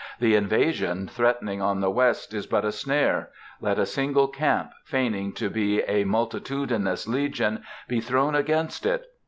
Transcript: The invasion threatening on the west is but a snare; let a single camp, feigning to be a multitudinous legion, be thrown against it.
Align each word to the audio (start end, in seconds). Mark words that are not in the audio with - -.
The 0.19 0.33
invasion 0.33 1.07
threatening 1.07 1.61
on 1.61 1.79
the 1.79 1.91
west 1.91 2.33
is 2.33 2.47
but 2.47 2.65
a 2.65 2.71
snare; 2.71 3.29
let 3.59 3.77
a 3.77 3.85
single 3.85 4.27
camp, 4.27 4.71
feigning 4.83 5.31
to 5.33 5.47
be 5.47 5.81
a 5.83 6.05
multitudinous 6.05 7.07
legion, 7.07 7.61
be 7.87 8.01
thrown 8.01 8.33
against 8.33 8.87
it. 8.87 9.05